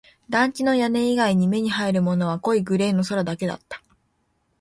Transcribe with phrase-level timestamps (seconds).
[0.31, 3.83] 団地の屋根以外に目に入るものは濃いグレーの空だけだった